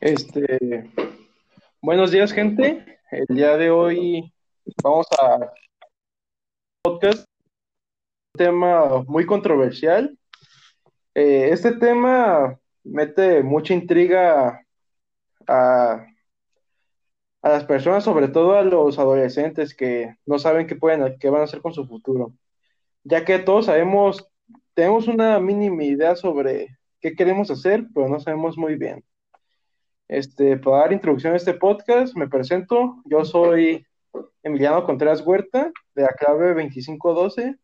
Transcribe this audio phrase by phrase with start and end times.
[0.00, 0.88] Este,
[1.82, 3.00] buenos días, gente.
[3.10, 4.32] El día de hoy
[4.80, 5.52] vamos a
[6.82, 7.24] podcast
[8.34, 10.16] un tema muy controversial.
[11.14, 14.64] Eh, este tema mete mucha intriga
[15.48, 16.06] a,
[17.42, 21.40] a las personas, sobre todo a los adolescentes que no saben qué pueden, qué van
[21.40, 22.34] a hacer con su futuro,
[23.02, 24.30] ya que todos sabemos,
[24.74, 29.04] tenemos una mínima idea sobre qué queremos hacer, pero no sabemos muy bien.
[30.08, 33.02] Este, para dar introducción a este podcast, me presento.
[33.04, 33.86] Yo soy
[34.42, 37.56] Emiliano Contreras Huerta, de la clave 2512,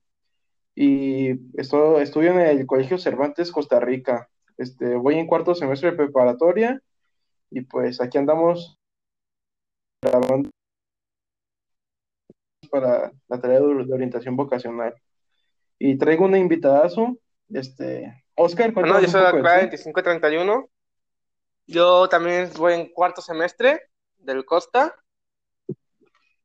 [0.75, 4.29] y estoy, estudio en el Colegio Cervantes, Costa Rica.
[4.59, 6.83] Este, voy en cuarto semestre de preparatoria,
[7.51, 8.77] y pues aquí andamos
[10.03, 10.51] grabando
[12.71, 14.95] para la tarea de, orientación vocacional.
[15.79, 17.17] Y traigo un invitadazo,
[17.49, 18.73] este, Oscar.
[18.73, 20.69] Bueno, yo soy de la clave 2531
[21.67, 23.81] yo también voy en cuarto semestre
[24.19, 24.95] del Costa,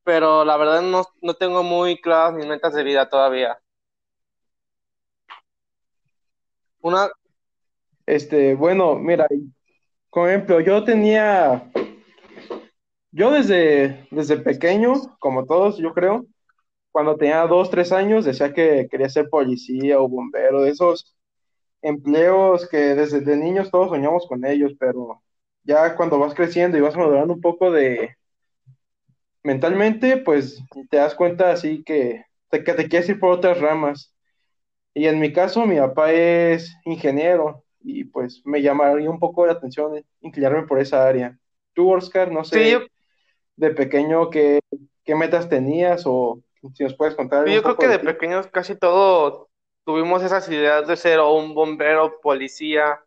[0.03, 3.59] pero la verdad no, no tengo muy claras mis metas de vida todavía.
[6.81, 7.09] Una.
[8.05, 9.27] Este, bueno, mira,
[10.09, 11.71] por ejemplo, yo tenía.
[13.11, 16.25] Yo desde, desde pequeño, como todos, yo creo,
[16.91, 21.15] cuando tenía dos, tres años, decía que quería ser policía o bombero, de esos
[21.81, 25.21] empleos que desde de niños todos soñamos con ellos, pero
[25.63, 28.15] ya cuando vas creciendo y vas madurando un poco de
[29.43, 34.13] mentalmente, pues te das cuenta así que te, que te quieres ir por otras ramas.
[34.93, 39.53] Y en mi caso, mi papá es ingeniero y pues me llamaría un poco la
[39.53, 41.37] atención inclinarme por esa área.
[41.73, 42.79] Tú, Oscar, no sé,
[43.55, 44.59] de pequeño, ¿qué,
[45.03, 46.41] ¿qué, metas tenías o
[46.73, 47.47] si nos puedes contar?
[47.47, 49.48] yo creo que de, de pequeños casi todos
[49.85, 53.03] tuvimos esas ideas de ser un bombero, policía,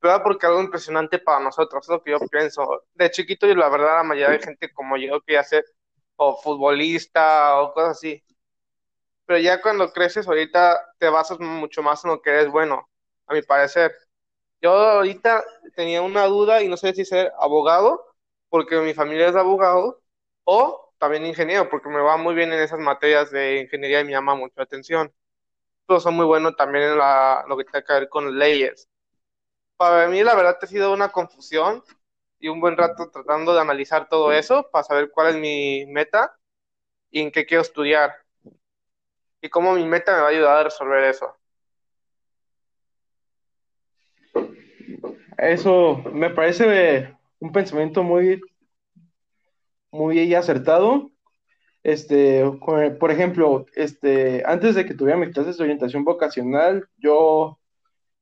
[0.00, 2.84] pero porque algo impresionante para nosotros, es lo que yo pienso.
[2.94, 5.64] De chiquito, y la verdad, la mayoría de gente como yo quería ser
[6.16, 8.22] o futbolista o cosas así.
[9.26, 12.88] Pero ya cuando creces, ahorita te basas mucho más en lo que eres bueno,
[13.26, 13.92] a mi parecer.
[14.62, 18.04] Yo ahorita tenía una duda y no sé si ser abogado,
[18.48, 20.02] porque mi familia es abogado,
[20.44, 24.12] o también ingeniero, porque me va muy bien en esas materias de ingeniería y me
[24.12, 25.12] llama mucho la atención
[25.86, 28.88] pero son muy buenos también en la, lo que tiene que ver con leyes.
[29.76, 31.82] Para mí, la verdad, ha sido una confusión
[32.38, 36.36] y un buen rato tratando de analizar todo eso para saber cuál es mi meta
[37.10, 38.14] y en qué quiero estudiar.
[39.40, 41.36] Y cómo mi meta me va a ayudar a resolver eso.
[45.38, 48.40] Eso me parece un pensamiento muy,
[49.90, 51.10] muy acertado
[51.86, 52.42] este,
[52.98, 57.60] por ejemplo, este, antes de que tuviera mis clases de orientación vocacional, yo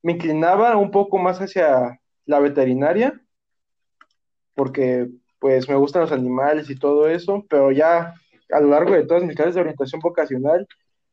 [0.03, 3.19] me inclinaba un poco más hacia la veterinaria,
[4.55, 5.09] porque
[5.39, 8.13] pues me gustan los animales y todo eso, pero ya
[8.51, 10.69] a lo largo de todas mis clases de orientación vocacional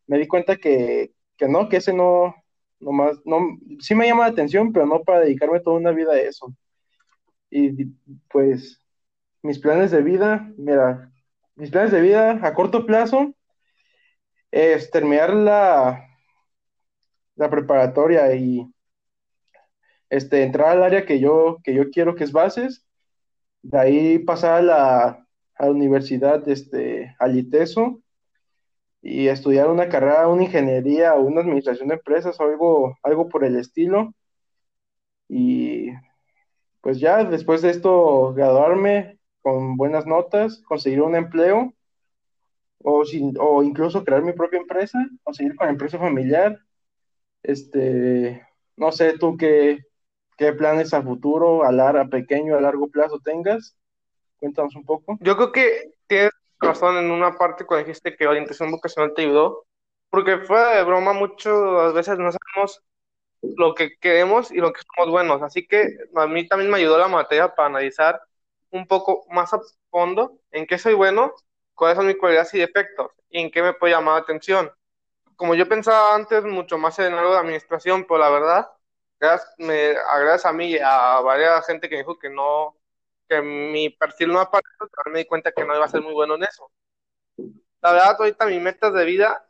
[0.08, 2.36] me di cuenta que, que no, que ese no,
[2.82, 6.12] no más, no, sí me llama la atención, pero no para dedicarme toda una vida
[6.12, 6.54] a eso.
[7.50, 7.86] Y
[8.30, 8.82] pues
[9.42, 11.11] mis planes de vida, mira,
[11.62, 13.36] mis planes de vida a corto plazo
[14.50, 16.08] es terminar la,
[17.36, 18.66] la preparatoria y
[20.10, 22.84] este, entrar al área que yo, que yo quiero, que es bases,
[23.62, 28.02] de ahí pasar a la, a la universidad, este, al ITESO,
[29.04, 33.44] y estudiar una carrera, una ingeniería o una administración de empresas o algo, algo por
[33.44, 34.16] el estilo.
[35.30, 35.92] Y
[36.82, 41.74] pues ya después de esto, graduarme, con buenas notas, conseguir un empleo
[42.84, 46.60] o, sin, o incluso crear mi propia empresa o seguir con empresa familiar.
[47.44, 49.80] Este, no sé tú qué,
[50.38, 53.76] qué planes a futuro, a, largo, a pequeño, a largo plazo tengas.
[54.40, 55.18] Cuéntanos un poco.
[55.22, 59.66] Yo creo que tienes razón en una parte cuando dijiste que orientación vocacional te ayudó,
[60.10, 62.84] porque fuera de broma muchas veces no sabemos
[63.42, 66.98] lo que queremos y lo que somos buenos, así que a mí también me ayudó
[66.98, 68.22] la materia para analizar
[68.72, 71.34] un poco más a fondo en qué soy bueno,
[71.76, 74.72] cuáles son mis cualidades y defectos y en qué me puede llamar la atención.
[75.36, 78.70] Como yo pensaba antes mucho más en algo de administración, pero la verdad,
[79.20, 82.78] gracias, me, gracias a mí y a varias gente que me dijo que no,
[83.28, 84.76] que mi perfil no aparece,
[85.12, 86.72] me di cuenta que no iba a ser muy bueno en eso.
[87.82, 89.46] La verdad, ahorita mis metas de vida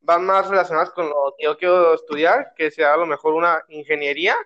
[0.00, 3.64] van más relacionadas con lo que yo quiero estudiar, que sea a lo mejor una
[3.68, 4.36] ingeniería,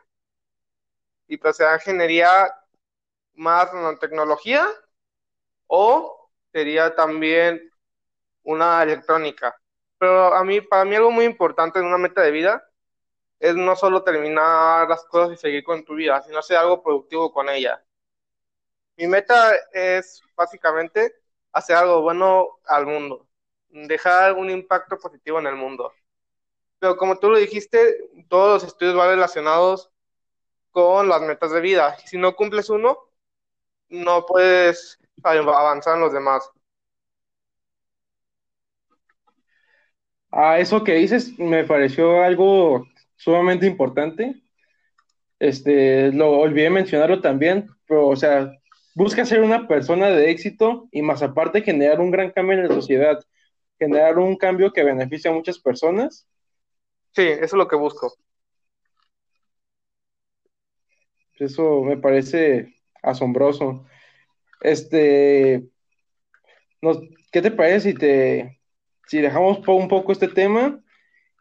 [1.28, 2.52] y pues sea ingeniería
[3.38, 4.66] más nanotecnología
[5.66, 7.70] o sería también
[8.42, 9.56] una electrónica.
[9.98, 12.64] Pero a mí, para mí algo muy importante en una meta de vida
[13.38, 17.32] es no solo terminar las cosas y seguir con tu vida, sino hacer algo productivo
[17.32, 17.82] con ella.
[18.96, 21.14] Mi meta es básicamente
[21.52, 23.28] hacer algo bueno al mundo,
[23.68, 25.92] dejar un impacto positivo en el mundo.
[26.80, 29.90] Pero como tú lo dijiste, todos los estudios van relacionados
[30.70, 31.96] con las metas de vida.
[32.06, 33.07] Si no cumples uno,
[33.90, 36.50] no puedes avanzar en los demás.
[40.30, 42.86] A eso que dices me pareció algo
[43.16, 44.42] sumamente importante.
[45.38, 48.52] Este, lo olvidé mencionarlo también, pero, o sea,
[48.94, 52.74] busca ser una persona de éxito y más aparte generar un gran cambio en la
[52.74, 53.20] sociedad,
[53.78, 56.26] generar un cambio que beneficie a muchas personas.
[57.14, 58.12] Sí, eso es lo que busco.
[61.38, 63.84] Eso me parece asombroso.
[64.60, 65.64] Este,
[67.32, 68.58] ¿qué te parece si te
[69.08, 70.78] si dejamos un poco este tema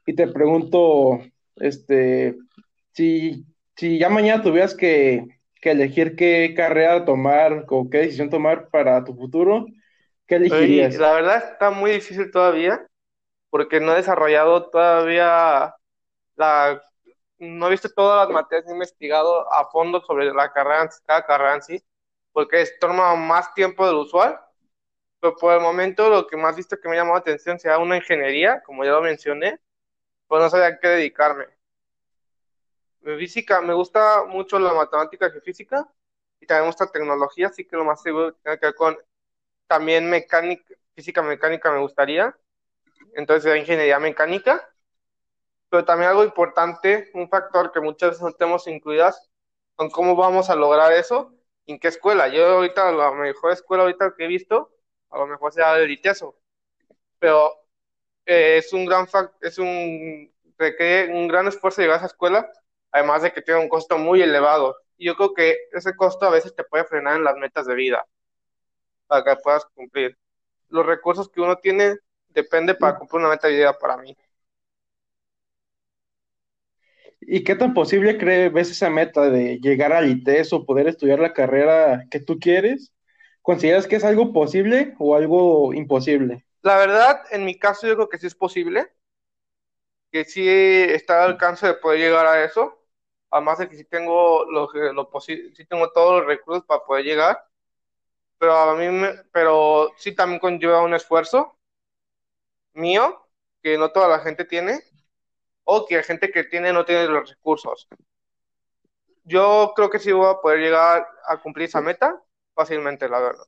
[0.06, 1.20] y te pregunto,
[1.58, 2.38] este,
[2.94, 3.46] si,
[3.76, 5.26] si ya mañana tuvieras que,
[5.62, 9.66] elegir qué carrera tomar o qué decisión tomar para tu futuro,
[10.26, 10.96] ¿qué elegirías?
[10.96, 12.88] la verdad está muy difícil todavía
[13.50, 15.76] porque no he desarrollado todavía
[16.38, 16.82] la
[17.40, 21.56] no he visto todas las materias, he investigado a fondo sobre la carrera, cada carrera
[21.56, 21.84] en sí,
[22.32, 24.40] porque es, toma más tiempo del usual,
[25.20, 27.98] pero por el momento lo que más visto que me llamado la atención sea una
[27.98, 29.60] ingeniería, como ya lo mencioné,
[30.28, 31.46] pues no sabía a qué dedicarme.
[33.02, 35.88] Física, me gusta mucho la matemática y física,
[36.40, 38.98] y también me gusta tecnología, así que lo más seguro tiene que ver con
[39.68, 42.36] también mecánica, física mecánica me gustaría,
[43.16, 44.70] entonces ingeniería mecánica,
[45.70, 49.30] pero también algo importante, un factor que muchas veces no tenemos incluidas,
[49.76, 51.34] con cómo vamos a lograr eso,
[51.68, 52.28] en qué escuela.
[52.30, 54.72] Yo ahorita, la mejor escuela ahorita que he visto,
[55.10, 56.36] a lo mejor sea el ITESO,
[57.20, 57.54] pero
[58.26, 59.08] eh, es un gran
[59.42, 62.52] es un requiere un gran esfuerzo llegar a esa escuela,
[62.92, 64.76] además de que tiene un costo muy elevado.
[64.98, 67.76] Y yo creo que ese costo a veces te puede frenar en las metas de
[67.76, 68.06] vida
[69.08, 70.18] para que puedas cumplir.
[70.70, 71.98] Los recursos que uno tiene
[72.30, 74.16] depende para cumplir una meta de vida para mí.
[77.30, 81.20] ¿Y qué tan posible crees ves esa meta de llegar al ITES o poder estudiar
[81.20, 82.94] la carrera que tú quieres?
[83.42, 86.46] ¿Consideras que es algo posible o algo imposible?
[86.62, 88.94] La verdad, en mi caso yo creo que sí es posible,
[90.10, 92.82] que sí está al alcance de poder llegar a eso,
[93.30, 94.70] además de que sí tengo, lo,
[95.20, 97.44] sí tengo todos los recursos para poder llegar,
[98.38, 101.58] pero a mí pero sí también conlleva un esfuerzo
[102.74, 103.28] mío
[103.62, 104.80] que no toda la gente tiene
[105.70, 107.88] o que la gente que tiene no tiene los recursos.
[109.26, 112.24] Yo creo que sí voy a poder llegar a cumplir esa meta
[112.56, 113.46] fácilmente, la verdad.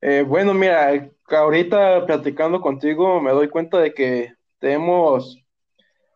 [0.00, 5.38] Eh, bueno, mira, ahorita platicando contigo me doy cuenta de que tenemos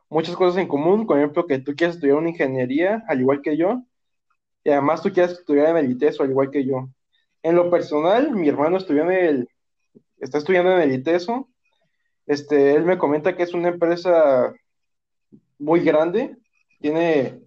[0.09, 1.07] muchas cosas en común.
[1.07, 3.85] Por ejemplo, que tú quieres estudiar una ingeniería, al igual que yo,
[4.65, 6.89] y además tú quieres estudiar en el ITESO, al igual que yo.
[7.43, 9.49] En lo personal, mi hermano estudió en el,
[10.19, 11.49] está estudiando en el ITESO
[12.27, 14.53] este, él me comenta que es una empresa
[15.59, 16.37] muy grande,
[16.81, 17.41] tiene,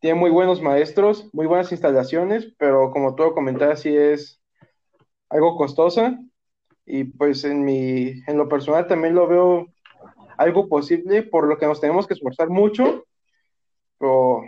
[0.00, 4.40] tiene muy buenos maestros, muy buenas instalaciones, pero como tú comentabas, sí es
[5.28, 6.18] algo costosa.
[6.90, 9.66] Y pues en mi, en lo personal también lo veo
[10.38, 13.04] algo posible, por lo que nos tenemos que esforzar mucho,
[13.98, 14.42] pero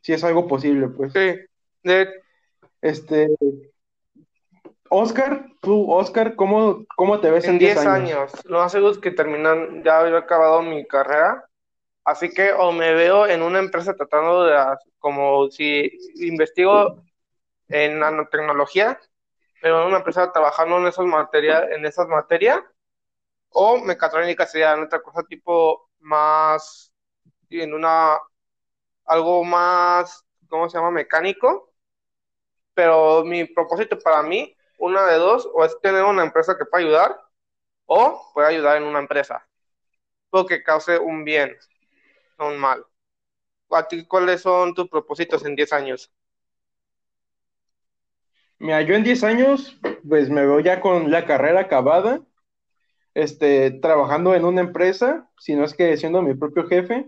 [0.00, 1.12] sí es algo posible, pues.
[1.12, 1.34] Sí.
[1.82, 2.08] De...
[2.80, 3.28] Este,
[4.90, 8.32] Oscar, tú, Oscar, ¿cómo, cómo te ves en 10 años?
[8.44, 11.48] Lo más seguro es que terminan, ya he acabado mi carrera,
[12.04, 14.56] así que o me veo en una empresa tratando de,
[14.98, 17.02] como si investigo
[17.68, 19.00] en nanotecnología,
[19.60, 22.60] pero en una empresa trabajando en esas materias, en esas materias,
[23.50, 26.92] o mecatrónica sería en otra cosa tipo más,
[27.50, 28.18] en una,
[29.04, 30.90] algo más, ¿cómo se llama?
[30.90, 31.72] Mecánico,
[32.74, 36.84] pero mi propósito para mí una de dos, o es tener una empresa que pueda
[36.84, 37.20] ayudar,
[37.86, 39.46] o puede ayudar en una empresa,
[40.30, 41.56] o que cause un bien,
[42.38, 42.84] no un mal.
[43.70, 46.10] ¿A ti cuáles son tus propósitos en 10 años?
[48.58, 52.20] Mira, yo en 10 años, pues me veo ya con la carrera acabada,
[53.14, 57.06] este, trabajando en una empresa, si no es que siendo mi propio jefe,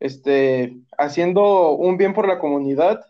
[0.00, 3.04] este, haciendo un bien por la comunidad,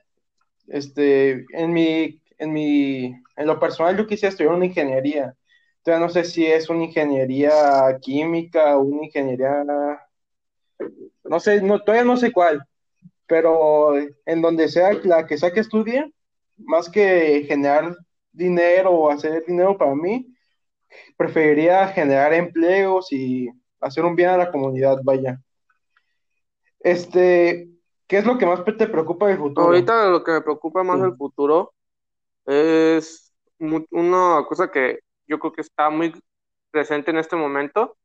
[0.66, 3.04] este, en mi en mi,
[3.36, 5.34] en lo personal yo quisiera estudiar una ingeniería.
[5.82, 9.64] Todavía no sé si es una ingeniería química o una ingeniería,
[11.24, 12.64] no sé, no, todavía no sé cuál,
[13.26, 16.12] pero en donde sea la que sea que estudie,
[16.56, 17.96] más que generar
[18.32, 20.26] dinero o hacer dinero para mí,
[21.16, 23.48] preferiría generar empleos y
[23.80, 25.40] hacer un bien a la comunidad, vaya.
[26.80, 27.68] Este,
[28.06, 29.66] ¿qué es lo que más te preocupa del futuro?
[29.66, 31.72] Ahorita lo que me preocupa más del futuro
[32.48, 36.14] es una cosa que yo creo que está muy
[36.70, 37.98] presente en este momento,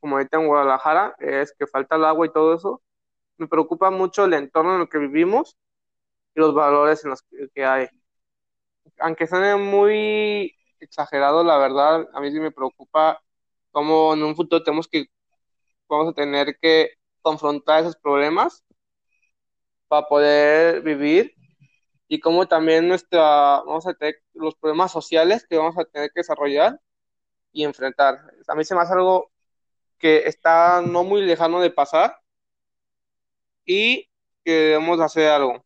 [0.00, 2.82] como ahorita en Guadalajara, es que falta el agua y todo eso.
[3.38, 5.56] Me preocupa mucho el entorno en el que vivimos
[6.34, 7.22] y los valores en los
[7.54, 7.88] que hay.
[8.98, 13.20] Aunque suene muy exagerado, la verdad, a mí sí me preocupa
[13.70, 15.06] cómo en un futuro tenemos que,
[15.88, 16.90] vamos a tener que
[17.22, 18.64] confrontar esos problemas
[19.88, 21.34] para poder vivir
[22.14, 23.20] y cómo también nuestra,
[23.66, 26.80] vamos a tener los problemas sociales que vamos a tener que desarrollar
[27.50, 28.20] y enfrentar.
[28.46, 29.32] A mí se me hace algo
[29.98, 32.16] que está no muy lejano de pasar
[33.66, 34.08] y
[34.44, 35.64] que debemos hacer algo.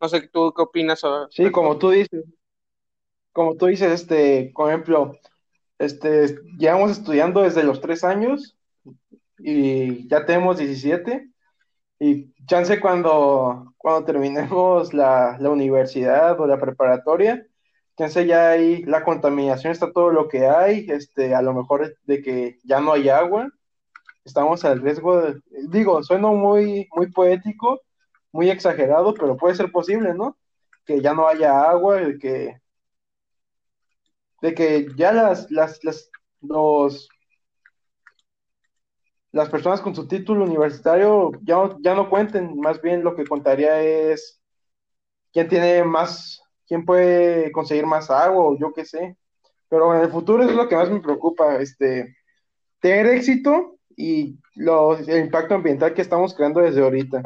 [0.00, 2.24] No sé, ¿tú qué opinas sobre Sí, como tú dices,
[3.30, 5.16] como tú dices, este, por ejemplo,
[5.78, 8.56] este, llevamos estudiando desde los tres años
[9.38, 11.31] y ya tenemos 17
[12.02, 17.46] y chance cuando, cuando terminemos la, la universidad o la preparatoria,
[17.96, 22.20] chance ya ahí la contaminación está todo lo que hay, este, a lo mejor de
[22.20, 23.52] que ya no hay agua,
[24.24, 27.80] estamos al riesgo de, digo, suena muy, muy poético,
[28.32, 30.36] muy exagerado, pero puede ser posible, ¿no?
[30.84, 32.60] Que ya no haya agua, de que,
[34.40, 37.08] de que ya las, las, las, los,
[39.32, 43.26] las personas con su título universitario ya no, ya no cuenten, más bien lo que
[43.26, 44.40] contaría es
[45.32, 49.16] quién tiene más, quién puede conseguir más agua o yo qué sé.
[49.68, 52.14] Pero en el futuro es lo que más me preocupa, este,
[52.78, 57.22] tener éxito y el impacto ambiental que estamos creando desde ahorita.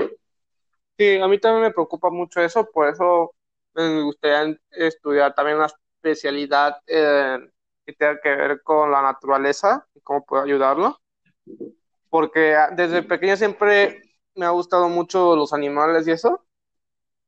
[0.97, 3.35] Sí, a mí también me preocupa mucho eso, por eso
[3.75, 7.39] me gustaría estudiar también una especialidad eh,
[7.85, 10.99] que tenga que ver con la naturaleza y cómo puedo ayudarlo,
[12.11, 14.03] porque desde pequeño siempre
[14.35, 16.45] me ha gustado mucho los animales y eso,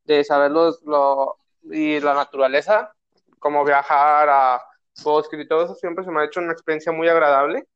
[0.04, 1.37] de saberlos lo,
[1.70, 2.92] y la naturaleza,
[3.38, 4.62] como viajar a
[5.02, 7.66] bosques y todo eso, siempre se me ha hecho una experiencia muy agradable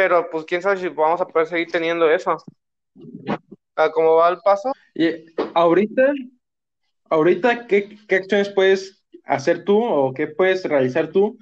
[0.00, 2.42] pero pues quién sabe si vamos a poder seguir teniendo eso.
[3.92, 4.72] ¿Cómo va el paso?
[4.94, 6.12] Y ahorita,
[7.10, 11.38] ahorita, ¿qué, ¿qué acciones puedes hacer tú o qué puedes realizar tú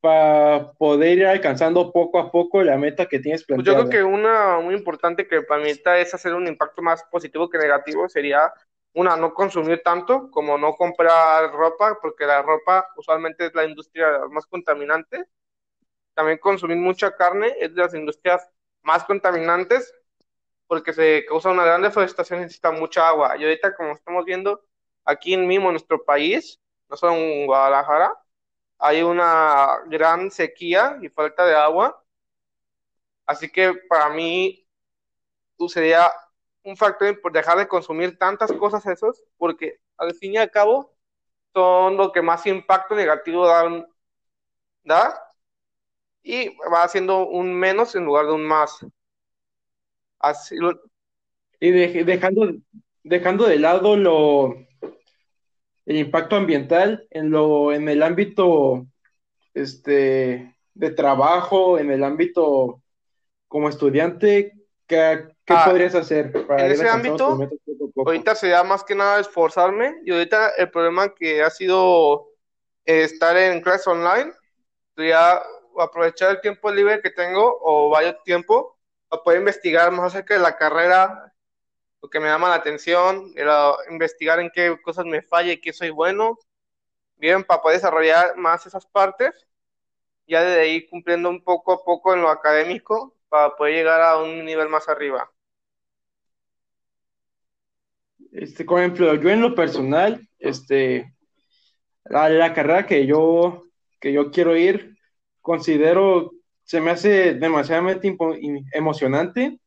[0.00, 3.78] para poder ir alcanzando poco a poco la meta que tienes planteada?
[3.78, 7.02] Pues yo creo que una muy importante que para mí es hacer un impacto más
[7.10, 8.52] positivo que negativo sería
[8.92, 14.20] una, no consumir tanto, como no comprar ropa, porque la ropa usualmente es la industria
[14.30, 15.26] más contaminante
[16.16, 18.48] también consumir mucha carne es de las industrias
[18.82, 19.92] más contaminantes
[20.66, 23.36] porque se causa una gran deforestación y necesita mucha agua.
[23.36, 24.64] Y ahorita, como estamos viendo,
[25.04, 28.14] aquí mismo en nuestro país, no solo en Guadalajara,
[28.78, 32.02] hay una gran sequía y falta de agua.
[33.26, 34.66] Así que para mí
[35.68, 36.10] sería
[36.62, 40.94] un factor por dejar de consumir tantas cosas esos, porque al fin y al cabo
[41.54, 43.86] son lo que más impacto negativo dan,
[44.84, 45.22] da
[46.22, 48.84] y va haciendo un menos en lugar de un más.
[50.18, 50.56] Así
[51.60, 52.52] Y dejando,
[53.04, 54.66] dejando de lado lo
[55.86, 58.86] el impacto ambiental en lo en el ámbito
[59.54, 62.82] este de trabajo, en el ámbito
[63.48, 64.52] como estudiante,
[64.86, 67.48] ¿qué, ah, podrías hacer para en ese ámbito?
[67.96, 72.28] Ahorita sería más que nada esforzarme y ahorita el problema que ha sido
[72.84, 74.32] estar en clase online,
[74.96, 75.42] ya
[75.78, 78.78] aprovechar el tiempo libre que tengo o vaya tiempo
[79.08, 81.32] para poder investigar más acerca de la carrera,
[82.06, 83.34] lo que me llama la atención,
[83.90, 86.38] investigar en qué cosas me falla y qué soy bueno,
[87.16, 89.46] bien, para poder desarrollar más esas partes,
[90.28, 94.18] ya de ahí cumpliendo un poco a poco en lo académico para poder llegar a
[94.18, 95.28] un nivel más arriba.
[98.30, 101.12] Este, por ejemplo, yo en lo personal, este,
[102.04, 103.64] la, la carrera que yo,
[103.98, 104.96] que yo quiero ir
[105.40, 106.32] considero,
[106.62, 108.16] se me hace demasiadamente
[108.72, 109.58] emocionante,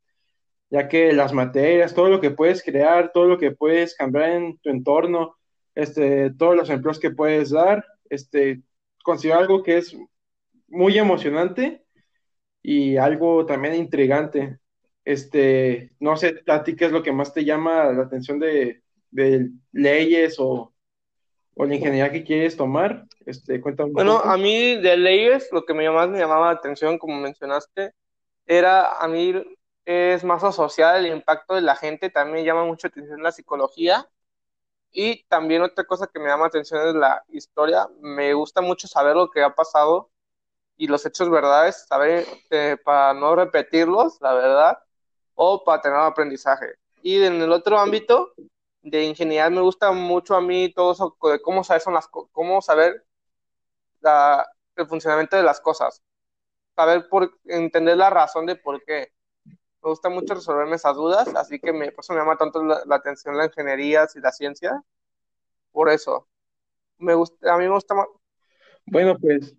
[0.69, 4.57] ya que las materias, todo lo que puedes crear, todo lo que puedes cambiar en
[4.59, 5.35] tu entorno,
[5.75, 8.61] este, todos los empleos que puedes dar, este,
[9.03, 9.97] considero algo que es
[10.67, 11.83] muy emocionante
[12.61, 14.59] y algo también intrigante.
[15.05, 18.83] Este, no sé, a ti qué es lo que más te llama la atención de,
[19.09, 20.73] de leyes o,
[21.55, 23.05] o la ingeniería que quieres tomar.
[23.25, 23.91] Este, cuéntame.
[23.93, 27.93] Bueno, a mí de leyes, lo que me más me llamaba la atención, como mencionaste,
[28.45, 29.33] era a mí
[29.89, 34.07] es más asociado el impacto de la gente, también llama mucho atención la psicología.
[34.91, 37.87] Y también otra cosa que me llama atención es la historia.
[37.99, 40.11] Me gusta mucho saber lo que ha pasado
[40.77, 44.79] y los hechos verdades, saber eh, para no repetirlos, la verdad,
[45.33, 46.75] o para tener un aprendizaje.
[47.01, 48.33] Y en el otro ámbito
[48.83, 51.81] de ingeniería me gusta mucho a mí todo eso de cómo saber,
[52.31, 53.05] cómo saber
[54.75, 56.03] el funcionamiento de las cosas.
[56.75, 59.11] Saber por, entender la razón de por qué.
[59.81, 62.81] Me gusta mucho resolverme esas dudas, así que me, por eso me llama tanto la,
[62.85, 64.83] la atención la ingeniería y la ciencia.
[65.71, 66.27] Por eso.
[66.97, 68.07] Me gusta, a mí me gusta más.
[68.85, 69.55] Bueno, pues,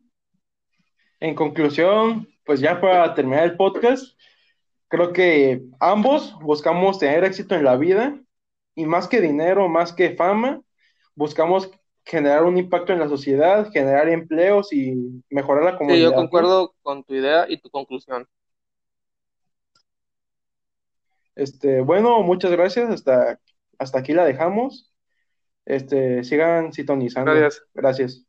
[1.21, 4.19] en conclusión, pues ya para terminar el podcast,
[4.89, 8.19] creo que ambos buscamos tener éxito en la vida
[8.75, 10.61] y más que dinero, más que fama,
[11.15, 11.71] buscamos
[12.05, 16.09] generar un impacto en la sociedad, generar empleos y mejorar la comunidad.
[16.09, 18.27] Sí, yo concuerdo con tu idea y tu conclusión.
[21.41, 22.91] Este, bueno, muchas gracias.
[22.91, 23.41] Hasta,
[23.79, 24.93] hasta aquí la dejamos.
[25.65, 27.33] Este, sigan sintonizando.
[27.33, 27.63] Gracias.
[27.75, 28.27] Gracias.